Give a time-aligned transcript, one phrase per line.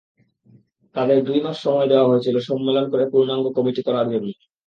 [0.95, 4.27] তাদের দুই মাস সময় দেওয়া হয়েছিল সম্মেলন করে পূর্ণাঙ্গ কমিটি করার জন্য।